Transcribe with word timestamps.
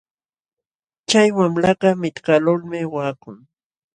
Chay 1.09 1.27
wamlakaq 1.37 1.93
nitkaqlulmi 2.01 2.79
waqakun. 2.93 3.37